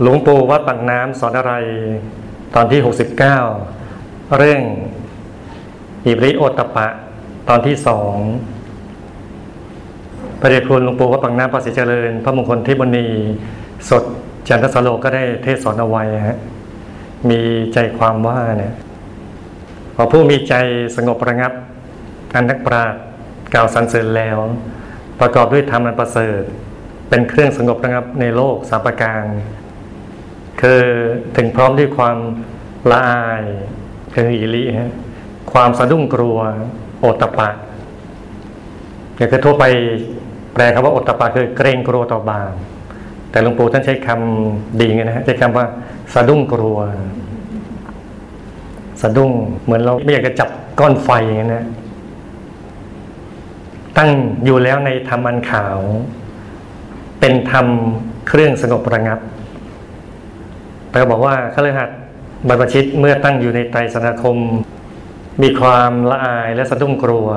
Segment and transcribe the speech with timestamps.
[0.00, 1.54] หลวงปู่วัดปากน้ำสอนอะไร
[2.54, 4.62] ตอนที่ 69 เรื่อง
[6.06, 6.88] อิบริโอตปะ
[7.48, 8.14] ตอนที่สอง
[10.40, 13.06] พระเดชคุณหลวงปู่วัดปากน้ำภาษีเจริญ พระมงคลเทิบณี
[13.90, 14.04] สด
[14.48, 16.38] จันทสโลก็ได้เทศสอนเอาไว้ฮะ
[17.30, 17.40] มี
[17.74, 18.74] ใจความว่าเนี่ย
[19.94, 20.54] พอผู้มีใจ
[20.96, 21.52] สงบระงับ
[22.34, 23.00] อันนักปราชญ์
[23.54, 24.38] กล่าวสรรเสริญแล้ว
[25.20, 26.42] ประกอบด้วยธรรมอันประเสริฐ
[27.08, 29.24] เป็นเครื่องสงบระงับในโลกสามประการ
[30.60, 30.80] คือ
[31.36, 32.16] ถึงพร้อมด้วยความ
[32.90, 33.42] ละอาย
[34.14, 34.92] คืออิริฮะ
[35.52, 36.38] ความสะดุ้งกลัว
[37.00, 37.48] โอตปะ
[39.16, 39.64] อย่างคือทั่วไป
[40.52, 42.52] แปลคำว่าโอตปะคือเกรงกลัวต่อบาป
[43.30, 45.66] แต่หลวงปู่ท่านใช้คำดีไงนะฮะใช้คำว่า
[46.14, 46.78] สะดุ้งกลัว
[49.02, 49.30] สะดุ้ง
[49.64, 51.66] เหมือนเราไม่อยากจะจับก้อนไฟอย่างนี้นะ
[53.96, 54.10] ตั้ง
[54.44, 55.78] อยู่แล้วในธรรมอันขาว
[57.20, 57.66] เป็นธรรม
[58.28, 59.18] เครื่องสงบระงับ
[60.94, 61.90] แต่บอกว่าขลือหัด
[62.48, 64.36] บรรพชิตเมื่อตั้งอยู่ในไตรสนาคม
[65.42, 67.28] มีความละอายและสะดุ้งกลัว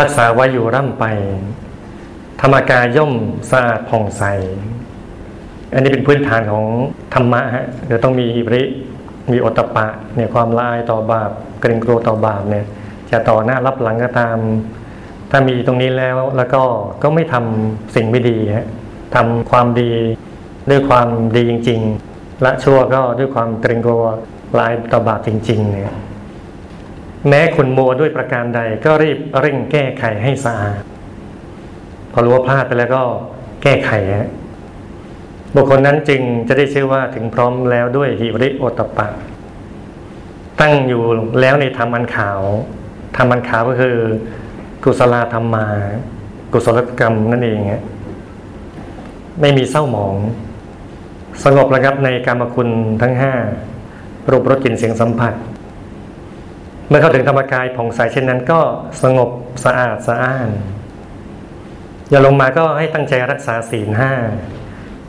[0.00, 1.04] รักษาไว้อยู่ร่ำไป
[2.40, 3.12] ธรรมกายย่อม
[3.50, 4.22] สะอาดผ่องใส
[5.72, 6.66] อันนี้เป็นพื้นฐานของ
[7.14, 8.62] ธรรมะฮะเดี๋ยวต้องมีอิริ
[9.32, 11.30] มีอตปะเนี่ยความละอายต่อบาป
[11.60, 12.66] เกรงกลัวต่อบาปเนี่ย
[13.10, 14.38] จะต่อหน้ารับหลังก็ตาม
[15.30, 16.62] ถ้ามีตรงนี้แล้วแล้วก็
[17.02, 18.66] ก็ไม่ทำสิ่งไม่ดีฮะ
[19.14, 19.90] ทำความดี
[20.70, 24.04] ด้วยความดีจริง ๆ ละชั่วก็ด้วยความเกรงกลัว
[24.58, 25.94] ลายต่อบาปจริง ๆ เนี่ย
[27.28, 30.82] แม้คุณโมด้วยประการใด ก็รีบเร่งแก้ไขให้สะอาด
[32.12, 33.02] พอรู้ว่าพลาดไปแล้วก็
[33.62, 34.30] แก้ไขฮะ
[35.54, 39.08] บุคคลนั้นจึงจะได้ชื่อว่าถึงพร้อมแล้วด้วยหิริโอตปะ
[40.60, 41.02] ตั้งอยู่
[41.40, 42.40] แล้วในธรรมอันขาว
[43.16, 43.96] ธรรมอันขาวก็คือ
[44.84, 45.66] กุศลธรรมมา
[46.52, 47.82] กุศลกรรมนั่นเองฮะ
[49.40, 50.14] ไม่มีเศร้าหมอง
[51.44, 52.68] สงบระงับในกรรมคุณ
[53.02, 53.34] ทั้งห้า
[54.30, 55.34] รูปรสกลิ่นเสียงสัมผัส
[56.88, 58.60] เมื่อเข้าถึงธรรมกายผ่องใสเช่นนั้น ก็
[59.02, 59.30] สงบ
[59.64, 60.48] สะอาดสะอ้าน
[62.10, 64.12] อย่าลงมาก็ให้ตั้งใจรักษาศีลห้า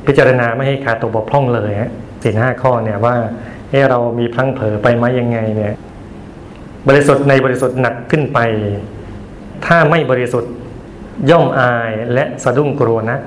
[0.05, 1.91] พิจารณาไม่ให้ขาดตกบกพร่องเลยฮะ
[2.23, 3.15] ศีลห้าข้อเนี่ยว่า
[3.69, 5.73] เออเรามีพลั้งเผลอไปไหมยังไงเนี่ย
[6.87, 8.39] บริสุทธิ์ในบริสุทธิ์หนักขึ้นไป
[9.65, 10.53] ถ้าไม่บริสุทธิ์
[11.29, 13.17] ย่อมอายและสะดุ้งกลัวนะ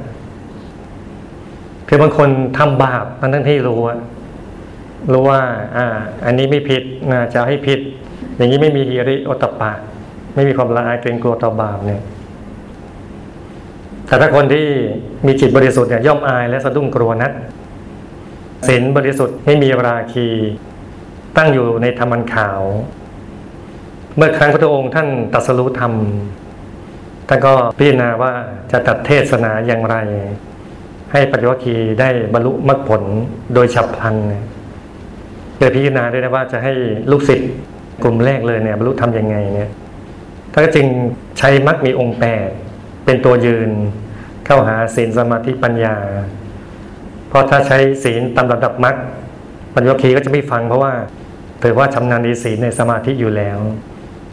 [1.92, 3.96] คือบางคนทำบาปทั้งที่รู้ว่า
[5.12, 5.40] รู้ว่า
[5.76, 5.86] อ่า
[6.26, 7.80] อันนี้ไม่ผิดนะจะให้ผิด
[8.36, 9.72] อย่างนี้ไม่มีฮิริโอตปะ
[10.34, 12.02] ไม่มีความละอายเกรงกลัวต่อบาปเนี่ย
[14.06, 14.66] แต่ถ้าคนที่
[15.26, 17.32] มีจิตบริสุทธิ์เนี่ยย่อมอายและสะดุ้งกลัวนัก
[18.68, 20.28] ศีลบริสุทธิ์ไม่มีราคี
[21.36, 22.60] ตั้งอยู่ในธรรมันขาว
[24.16, 25.92] เมื่อครั้งพระองค์ท่านตัสรู้ธรรม
[27.28, 28.32] ท่านก็พิจารณาว่า
[28.72, 29.96] จะตัดเทศนาอย่างไร
[31.12, 33.02] ให้ปัญญวคีได้บรรลุมรรคผล
[33.54, 34.34] โดยฉับพลันเล
[35.66, 36.72] ยพิจารณาด้วยนะว่าจะให้
[37.10, 37.50] ลูกศิษย์
[38.02, 39.70] กลุ่มแรกเลยเนี่ยบรรลุทำยังไงเนี่ย
[40.52, 40.86] ท่านก็จึง
[41.38, 42.48] ใช้มรรคมีองค์แปด
[43.04, 43.70] เป็นตัวยืน
[44.46, 45.96] เข้าหาศีลสมาธิปัญญา
[47.28, 48.96] เพราะถ้าใช้ศีลตามระดับมรรค
[49.74, 50.92] ปัญญวคีก็จะไม่ฟังเพราะว่า
[51.62, 53.58] ถือว่าชำนาญในศีลในสมาธิอยู่แล้ว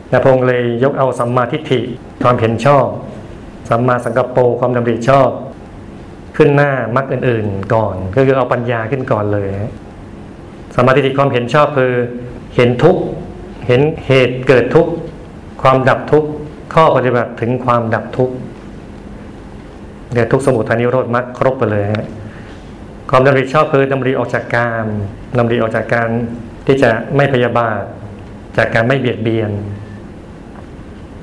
[0.10, 1.82] แต่พงเลยยกเอาสัมมาทิฏฐิ
[2.24, 2.88] ความเห็นชอบ
[3.70, 5.30] สัมมาสังกัปโปความดำริชอบ
[6.38, 9.50] ขึ้นหน้ามรรคอื่น ๆ ก่อน ก็คือเอาปัญญาขึ้นก่อนเลย
[10.76, 11.94] สมาทิฏฐิความเห็นชอบคือ
[12.56, 12.98] เห็นทุก
[13.68, 14.88] เห็นเหตุเกิดทุก
[15.62, 16.26] ความดับทุก
[16.74, 18.32] ข้อปฏิบัติถึงความดับทุก
[20.14, 21.86] เดี๋ยวทุกสมุทัยนิโรธมรรคครบไปเลย
[23.10, 24.84] ความดำริชอบคือดำริออกจากการ
[25.38, 26.10] ดำริออกจากการ
[26.68, 27.82] ที่จะไม่พยาบาท
[28.58, 29.52] จากการไม่เบียดเบียน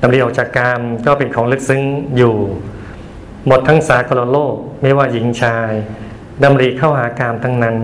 [0.01, 1.81] ดำริออกจากการก็เป็นของลึกซึ้ง
[2.17, 2.35] อยู่
[3.47, 5.71] หมดทั้งสากลโลก ไม่ว่าหญิงชาย
[6.43, 7.77] ดำริเข้าหากามทั้งนั้น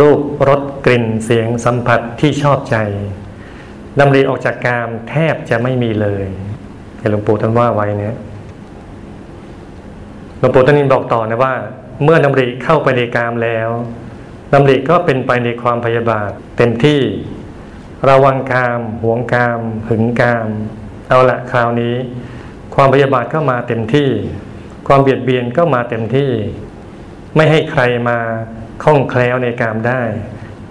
[0.00, 2.76] รูปรสกลิ่นเสียงสัมผัสที่ชอบใจ
[4.00, 6.26] ดำริออกจากกามแทบจะไม่มีเลย
[7.10, 8.16] หลวงปู่ท่านว่าไว้เนี่ย
[10.38, 11.54] หลวงปู่ท่านนินบอกต่อนะว่า
[12.02, 13.68] เมื่อดำริเข้าไปในกามแล้ว
[14.52, 17.00] ดำริก็เป็นไปในความพยาบาทเต็มที่
[18.08, 20.48] ระวังกาม หวงกาม หึงกาม
[21.08, 21.94] เอาละคราวนี้
[22.74, 24.08] ความพยาบาทก็มาเต็มที่
[24.88, 26.30] ความเบียดเบียนก็มาเต็มที่
[27.36, 28.18] ไม่ให้ใครมา
[28.82, 30.00] คล่องแคล้วในกามได้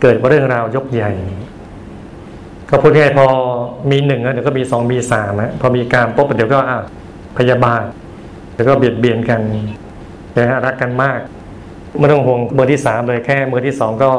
[0.01, 1.11] เกิดเรื่องราวยกใหญ่
[2.69, 3.25] ก็พูดง่ายพอ
[3.91, 6.79] มีหนึ่งเดี๋ยวก็มีสองมีสามนะพอมีการปุ๊บเดี๋ยวก็อะ
[7.37, 7.83] พยาบาท
[8.53, 9.41] เดี๋ยวก็เบียดเบียนกัน
[10.37, 11.19] นะฮะรักกันมาก
[11.99, 14.09] ไม่ต้องห่วงเบอร์ที่สามเลยแค่เบอร์ที่สองก็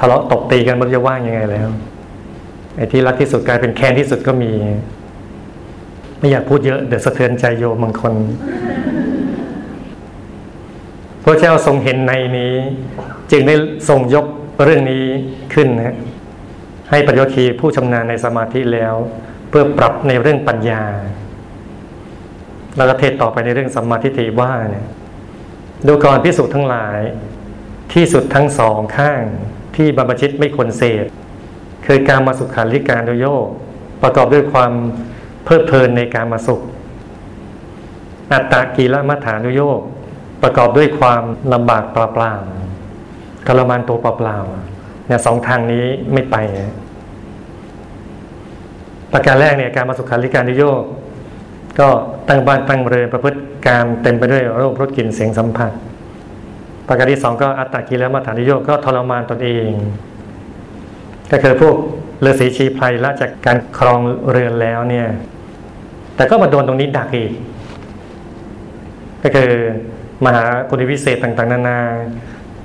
[0.00, 1.68] ทะเลาะตบตีกันมันจะว่างยังไงแล้ว
[2.76, 4.52] ไอ้ที่รักที่สุดกลายเป็นแค้นที่สุดก็มี
[6.18, 8.14] ไม่อยากพูดเยอะเดี๋ยวสะเทือนใจโยมบางคน
[11.24, 12.54] พระเจ้าทรงเห็นในนี้
[13.30, 13.54] จึงได้
[13.88, 14.26] ทรงยก
[14.64, 15.04] เรื่องนี้
[15.54, 15.96] ขึ้นนะ
[16.90, 18.94] ให้ปัญญคีผู้ชำนาญในสมาธิแล้ว
[19.48, 20.84] เพื่อปรับในเรื่องปัญญา
[22.76, 24.86] แล้วก็เทศต่อไปในเรื่องสัมมาทิฏฐิว่าเนี่ย
[25.86, 27.00] ดูกรพิสุทั้งหลาย
[27.92, 29.22] ที่สุดทั้งสองข้าง
[29.76, 31.04] ที่บรรพชิตไม่ควรเสพ
[31.86, 33.26] คือการมาสุขาริการโดยโย
[34.02, 34.72] ประกอบด้วยความ
[35.44, 36.60] เพลิดเพลินในการมาสุข
[38.32, 39.80] อัตตากีละมัฐานุโยก
[40.42, 46.36] ประกอบด้วยความลำบากเปล่าๆทรมานตัวเปล่าๆเนี่ยสองทางนี้ไม่ไป
[49.12, 50.82] ประการแรกเนี่ยการมาสุขาริการนุโยก
[51.80, 51.88] ก็
[52.28, 53.38] ตั้งบ้านตั้งเรือนประพฤติ
[53.68, 55.72] การเต็มไปด้วยโรครสกลิ่นเสียงสัมผัส
[56.88, 59.68] ประการที่สองก็อัตตากิละมัฐานุโยกก็ทรมานตนเอง
[61.30, 61.76] ก็คือพวก
[62.24, 64.00] ฤาษีชีไพรละจากการครอง
[64.30, 65.08] เรือนแล้วเนี่ย
[66.16, 67.32] แต่ก็มาโดนตรงนี้ดักอีก
[69.22, 69.52] ก็คือ
[70.24, 71.78] มหาคุณวิเศษต่างๆ นานา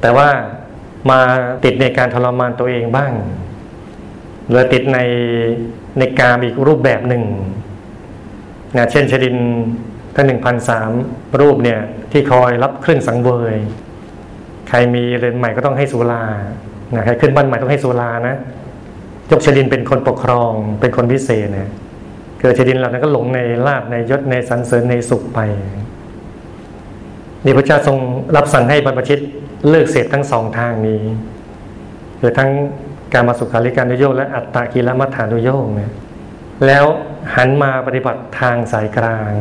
[0.02, 0.30] แต่ว่า
[1.10, 1.20] มา
[1.64, 3.14] ติดในการทรมานตัวเองบ้าง
[4.50, 5.00] หรือติดใน
[6.00, 7.24] ในการอีกรูปแบบหนึ่ง
[8.78, 9.36] นะเช่นชดิน
[10.16, 10.90] ท่านหนึ่งพันสาม
[11.42, 11.80] รูปเนี่ย
[12.12, 13.56] ที่คอยรับเครื่องสังเวย
[14.70, 16.24] ใครมีเรือนใหม่ก็ต้องให้สุรา
[16.96, 18.36] นะใครขึ้นบ้านใหม่ต้องให้สุรานะ
[19.32, 21.70] ยกชดินเป็นคนปกครองเป็นคนพิเศษนะ
[22.42, 25.40] เกิดชดินเหล่านั้นก็หลงในลาบในยศในสันเสริญในสุขไป
[27.46, 27.98] นี่พระเจ้าทรง
[28.36, 29.20] รับสั่งให้บรรพชิต
[29.70, 31.02] เลิกเสพทั้งสองทางนี้
[32.20, 32.50] คือทั้ง
[33.14, 35.92] การมาสุขาริการุโยกและอัตตากิลมัฏฐานุโยกเนี่ย
[36.66, 36.86] แล้ว
[37.36, 39.32] หันมาปฏิบัติทางสายกลาง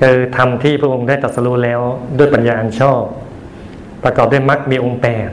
[0.00, 1.80] คือทำที่พระองค์ได้ตรัสรู้แล้ว
[2.18, 3.02] ด้วยปัญญาอันชอบ
[4.04, 5.30] ประกอบด้วยมรรคมีองค์แปด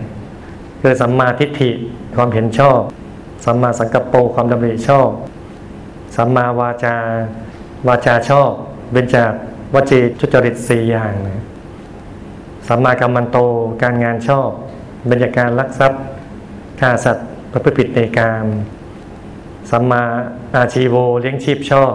[0.81, 1.71] คือสัมมาทิฏฐิ
[2.15, 2.79] ความเห็นชอบ
[3.45, 5.09] สัมมาสังกัปโปความดำริชอบ
[6.15, 6.95] สัมมาวาจา
[7.87, 8.51] วาจาชอบ
[8.91, 9.33] เบญจาก
[9.73, 11.41] วจีทุจริตสี่อย่างนะ
[12.67, 13.37] สัมมากรรมันโต
[13.81, 14.49] การงานชอบ
[15.09, 16.01] บรรยาการลักทรัพย์
[16.79, 18.43] ฆ่าสัตว์ประพฤติผิดในการ
[19.71, 20.03] สัมมา
[20.55, 21.93] อาชีโวเลี้ยงชีพชอบ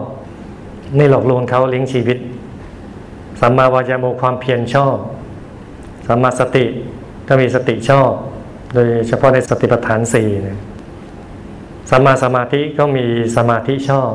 [0.96, 2.18] ไม่หลอกลวงเขาเลี้ยงชีวิต
[3.40, 4.96] สัมมาวายาโมความเพียรชอบ
[6.06, 6.64] สัมมาสติ
[7.26, 8.10] ถ้ามีสติชอบ
[8.74, 10.58] โดยเฉพาะในสติปัฏฐานสี่นะ
[11.90, 13.06] สัมมาสมาธิก็มี
[13.36, 14.12] สมาธิชอบ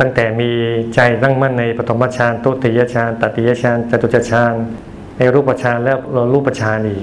[0.00, 0.50] ตั้งแต่มี
[0.94, 4.54] ใจตั้งมั่นในปฐมฌานตุติยฌานตติยฌานจตุจฌาน
[5.18, 5.98] ในรูปฌานแล้ว
[6.32, 7.00] รูปฌานอีก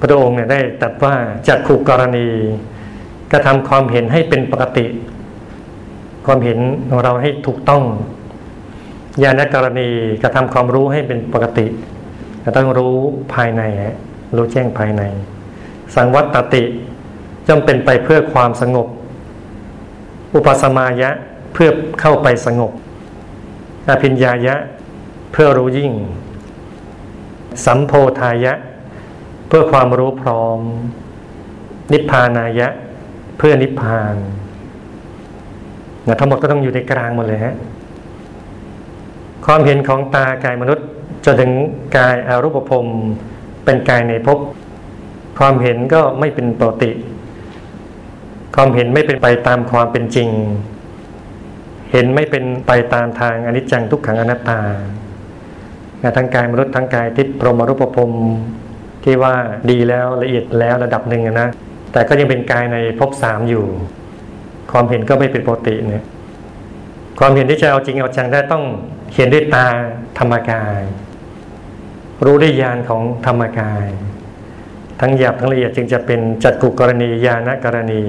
[0.00, 1.14] พระองค์เนี่ยได้ตรัสว่า
[1.48, 2.26] จากขูกรณี
[3.32, 4.86] กระทำความเห็นให้เป็นปกติ
[6.26, 6.58] ความเห็น
[6.90, 7.82] ของเราให้ถูกต้อง
[9.22, 9.88] ญาณกรณี
[10.22, 11.66] กระทำความรู้ให้เป็นปกติ
[12.44, 12.94] จะต้องรู้
[13.34, 13.62] ภายใน
[14.36, 15.02] รู้แจ้งภายใน
[15.94, 16.62] สังวัตติ
[17.48, 18.86] จำเป็นไปเพื่อความสงบ
[20.34, 21.10] อุปสมายะ
[21.54, 21.70] เพื่อ
[22.00, 22.72] เข้าไปสงบ
[23.88, 24.54] อภิญญายะ
[25.32, 25.92] เพื่อรู้ยิ่ง
[27.64, 28.52] สัมโพธายะ
[29.48, 30.58] เพื่อความรู้พร้อม
[31.92, 32.68] นิพพานายะ
[33.38, 34.16] เพื่อนิพพาน
[36.06, 37.54] นะทั้งหมดก็ต้องอยู่ในกลางหมดเลยฮะ
[39.46, 40.86] ความเห็นของตากายมนุษย์
[41.24, 41.50] จนถึง
[41.96, 42.86] กายอารูปภพ
[43.64, 44.38] เป็นกายในภพ
[45.38, 46.90] ความเห็นก็ไม่เป็นปกติ
[48.60, 50.28] ความเห็นไม่เป็นไปตามความเป็นจริง
[51.92, 54.60] เห็นไม่เป็นไปตามทางอนิจจังทุกขังอนัตตา
[56.16, 58.10] ทั้งกายมนุษย์ทั้งกายทิพย์พรหมรูปภพ
[59.04, 59.34] ที่ว่า
[59.70, 61.48] ดีแล้วละเอียดแล้วระดับหนึ่งนะ
[61.92, 63.64] แต่ก็ยังเป็นกายในภพสามอยู่
[64.72, 66.04] ความเห็นก็ไม่เป็นปกติเนี่ย
[67.18, 68.64] ความเห็นที่จะเอาจริงเอาจังได้ต้อง
[69.14, 69.66] เห็นด้วยตา
[70.18, 70.80] ธรรมกาย
[72.24, 73.86] รู้ด้วยญาณของธรรมกาย
[75.00, 78.02] ทั้งหยาบทั้งละเอียดจึงจะเป็นจัดกุกรณีญาณกรณี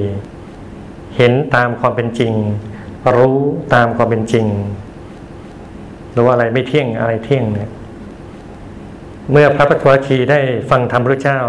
[1.16, 2.34] เห็นตามความเป็นจริง
[3.18, 3.38] รู้
[3.74, 4.46] ตามความเป็นจริง
[6.18, 7.70] รู้อะไรไม่เที่ยงอะไรเที่ยงเนี่ย
[9.32, 10.40] เมื่อพระปฐวคีได้
[10.70, 11.40] ฟังธรรมพระเจ้า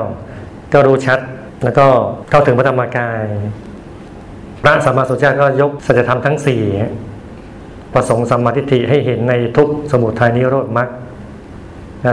[0.73, 1.19] ก็รู้ชัด
[1.65, 1.87] แล้วก็
[2.31, 3.25] เข้าถึงพระธรรมกาย
[4.63, 6.63] พระสัมมาสัมพุทธเจ้าก็ยกสัจธรรมทั้งสี่
[7.95, 10.89] ประสงค์สัมมาทิฏฐิให้เห็นในทุกสมุทัยนิโรธมรรค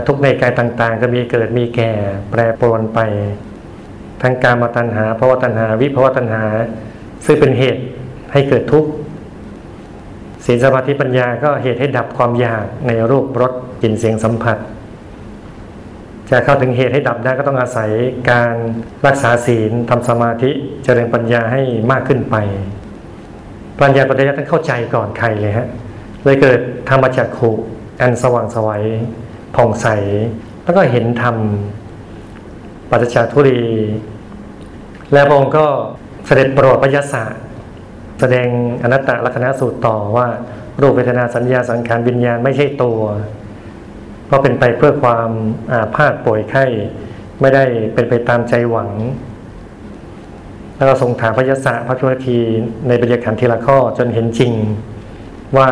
[0.08, 1.90] ทุกในกายต่าง ๆ ก็มีเกิดมีแก่
[2.30, 2.98] แปรปรวนไป
[4.22, 6.44] ทั้งการมาตัณหาภาวะตัณหา วิภาวะตัณหา
[7.26, 7.82] ซึ่งเป็นเหตุ
[8.32, 8.90] ให้เกิดทุกข์
[10.44, 14.58] ศีลสมาธิปัญญาก็เหตุให้ดับความอยากในรูปรสกลิ่นเสียงสัมผัส
[16.30, 17.90] จะเข้าถึงเหตุให้ดับได้ก็ต้องอาศัย
[18.30, 18.54] การ
[19.06, 20.50] รักษาศีลทำสมาธิ
[20.84, 22.36] เจริญปัญญาให้มากขึ้นไป
[23.80, 25.68] ปัญญาปัญญาต้องเข้าใจก่อนใครเลยฮะ
[26.24, 27.50] เลยเกิดธรรมจักขุ
[28.00, 28.84] อันสว่างสวัย
[29.56, 29.86] ผ่องใส
[30.64, 31.36] แล้วก็เห็นธรรม
[32.90, 33.60] ปัจจาทุรี
[35.12, 35.66] และพระองค์ก็
[36.28, 37.24] เสด็จโปรดพยศะ
[38.20, 38.48] แสดง
[38.82, 40.28] อนัตตลักษณะสูตรต่อว่า
[40.80, 43.00] รูปเวทนาสัญญาสังขารวิญญาณไม่ใช่ตัว
[44.26, 45.30] เพราะเป็นไปเพื่อความ
[45.72, 46.64] อาพาธป่วยไข้
[47.40, 48.90] ไม่ได้เป็นไปตามใจหวัง
[50.76, 52.38] แล้วก็ทรงถามพระยศะพระพุทธที
[52.88, 54.52] ในบรรยากาศทีละข้อจนเห็นจริง
[55.56, 55.68] ว่า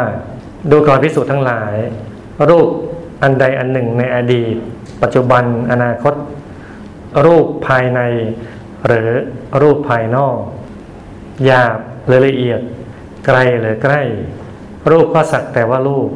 [0.70, 1.74] ดูก่อนพิสูจน์ทั้งหลาย
[2.50, 2.68] รูป
[3.22, 4.54] อันใดอันหนึ่งในอดีต
[5.02, 6.14] ปัจจุบันอนาคต
[7.26, 8.00] รูปภายใน
[8.86, 9.08] หรือ
[9.62, 10.38] รูปภายนอก
[11.44, 12.60] หยาบหรือละเอียด
[13.26, 14.00] ไกลหรือใกล้
[14.90, 16.08] รูปก็สักแต่ว่ารูป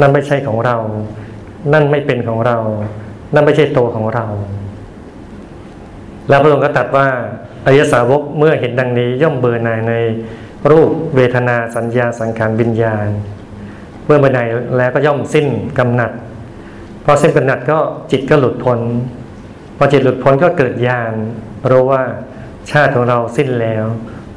[0.00, 0.76] นั่นไม่ใช่ของเรา
[1.72, 2.56] นั่นไม่เป็นของเรา
[3.34, 4.26] นั่นไม่ใช่ตัวของเรา
[6.28, 7.06] แล้วพระองค์ก็ตรัสว่า
[7.64, 9.94] อริยสาวกเมื่อเห็นดังนี้ย่อมเบื่อหน่ายใน
[10.70, 13.06] รูปเวทนาสัญญาสังขารวิญญาณ
[14.06, 15.46] เมื่อเบื่อหน่ายแล้วก็ย่อมสิ้น
[15.78, 16.12] กำหนัด
[17.04, 17.78] พอสิ้นกำหนัดก็
[18.10, 18.80] จิตก็หลุดพ้น
[19.78, 21.12] พอจิตหลุดพ้นก็เกิดญาณ
[21.70, 22.02] รู้ว่า
[22.70, 23.84] ชาติของเราสิ้นแล้ว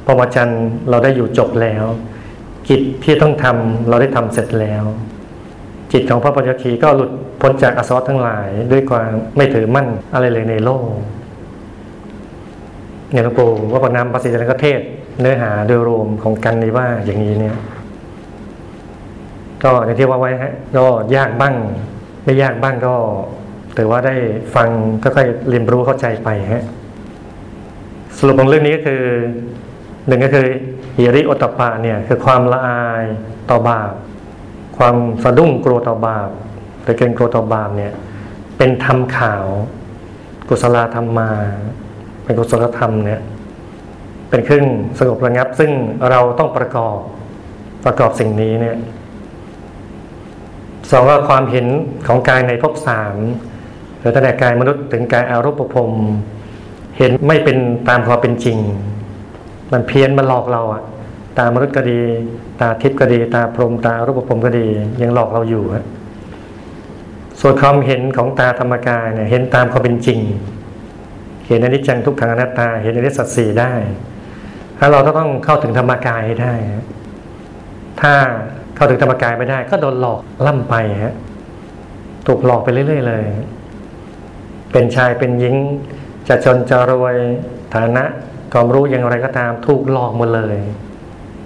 [0.05, 1.85] พรหมจรรย์เราได้อยู่จบแล้ว
[2.69, 4.83] กิจที่ต้องทำเราได้ทำเสร็จแล้ว
[5.91, 10.85] จิตของพระปัญญคีก็หลุดพ้นจากอสวรทั้งหลาย ด้วยความไม่ถือมั่นอะไรเลยในโลก
[13.11, 14.79] เนี่ยหลวงปู่ว่าปนามภาษีจันทร์เทศ
[15.19, 17.55] เนื้อหาโดยรวมของกันนี้ว่าอย่างนี้เนี่ย
[19.63, 21.55] ก็อย่างที่ว่าไว้ฮะก็ยากบ้าง
[22.23, 22.95] ไม่ยากบ้างก็
[23.77, 24.15] ถือว่าได้
[24.55, 24.69] ฟัง
[25.03, 26.63] ก็ค่อยเรียนรู้เข้าใจไปฮะ
[28.19, 29.03] สรุปของเรื่องนี้ก็คือ
[30.07, 30.47] หนึ่งก็คือ
[30.97, 33.03] ฮิริโอตปปะเนี่ยคือความละอาย
[33.49, 33.91] ต่อบาป
[34.77, 36.29] ความสะดุ้งกลัวต่อบาป
[36.83, 37.93] หรือเกรงกลัวต่อบาปเนี่ย
[38.57, 39.45] เป็นธรรมขาว
[40.49, 41.31] กุศลธรรมมา
[42.23, 43.21] เป็นกุศลธรรมเนี่ย
[44.29, 44.65] เป็นเครื่อง
[44.99, 45.71] สงบระงับ ซึ่ง
[46.09, 46.97] เราต้องประกอบ
[47.85, 48.77] ประกอบสิ่งนี้เนี่ย
[50.91, 51.67] สองก็ความเห็น
[52.07, 53.15] ของกายในภพสาม
[53.99, 55.91] หรือตั้งแต่กายมนุษย์ถึงกายอารูปภพ
[56.99, 57.57] เห็นไม่เป็น
[57.89, 58.57] ตามความเป็นจริง
[59.71, 60.83] มันเพี้ยนมันหลอกเราอะ
[61.37, 61.99] ตามนุษย์ก็ดี
[62.59, 64.67] ตาทิพย์ก็ดี ตาพรหมตารูปภพก็ดี
[65.01, 65.85] ยังหลอกเราอยู่ฮะ
[67.39, 70.19] ส่วนความเห็นของตาธรรมกายเนี่ยเห็นตามความเป็นจริง
[71.47, 73.73] เห็นอนิจจังทุกขังอนัตตา เห็นอริยสัจสี่ได้
[74.79, 76.85] ถ้าเราต้องเข้าถึงธรรมกายให้ได้ฮะ
[78.01, 78.13] ถ้า
[78.75, 81.15] เข้าถึงธรรมกายไม่ได้ ก็โดนหลอกล่ำไปฮะ
[82.27, 83.25] ถูกหลอกไปเรื่อย ๆ เลย
[84.71, 85.55] เป็นชายเป็นหญิง
[86.29, 87.15] จะจนจะรวย
[87.75, 88.03] ฐานะ
[88.53, 90.57] ความรู้อย่างไรก็ตามถูกหลอกหมดเลย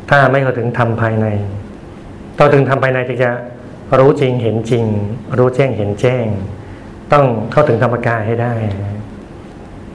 [0.10, 1.28] ถ้าไม่เข้าถึงธรรมภายใน
[2.38, 3.32] ต้องถึงธรรมภายในจึงจะ
[4.00, 4.86] รู้จริงเห็นจริง
[5.38, 6.26] รู้แจ้งเห็นแจ้ง
[7.12, 8.54] ต้องเข้าถึงธรรมกายให้ได้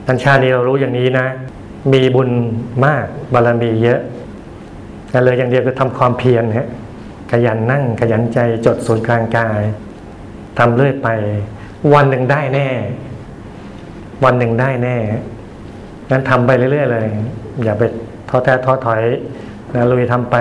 [0.05, 1.27] ทันชาตินี้เรารู้อย่างนี้นะ
[1.93, 2.29] มีบุญ
[2.85, 3.99] มากบารมีเยอะ
[5.09, 6.67] แต่เลยอย่างเดียวคือทำความเพียรฮะ
[7.31, 9.61] ขยันนั่งขยันใจจดศูนย์กลางกาย
[10.59, 11.09] ทำเรื่อยไป
[11.93, 12.67] วันหนึ่งได้แน่
[14.25, 14.97] วันหนึ่งได้แน่
[16.11, 17.07] งั้นทำไปเรื่อยๆเลย
[17.63, 17.83] อย่าไป
[18.29, 19.01] ท้อแท้ท้อถอย
[19.75, 20.35] นะลุยทำไป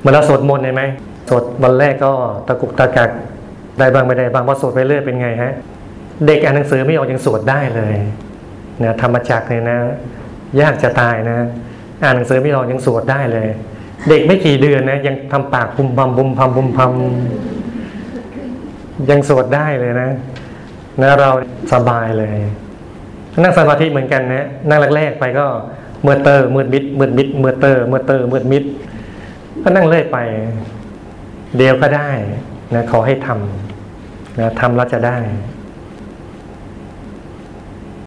[0.00, 0.84] เมื่อเราสวดมนต์เห็นไหม
[1.28, 2.12] สวดวันแรกก็
[2.46, 3.10] ตะกุกตะกัก
[3.78, 5.52] ได้บ้างไม่ได้บ้างพอสวดไปเรื่อยเป็นไงฮะ
[6.26, 7.94] เด็กอ่านหนังสือไม่ออกยังสวดได้เลย
[8.82, 9.78] นี่ยธรรมจักรเนี่ยนะ
[10.60, 11.38] ยากจะตายนะ
[12.02, 13.48] อ่านหนังสือไม่ออกยังสวดได้เลย
[14.08, 20.08] เด็กไม่กี่เดือนนะยังทำปากบุมพำบุมพำบุมพำยังสวดได้เลยนะ
[21.02, 21.30] นะเรา
[21.72, 22.36] สบายเลย
[23.42, 25.46] นั่งสมาธิเหมือนกันนะนั่งแรกๆไปก็
[26.02, 28.64] เมื่อเตอร์มืดมิดมืดมิดเมื่อเตอร์เมื่อเตอร์มืดมิด
[29.62, 30.18] ก็นั่งเรื่อยไป
[31.56, 32.10] เดี๋ยวก็ได้
[32.74, 35.18] นะขอให้ทำนะทำแล้วจะได้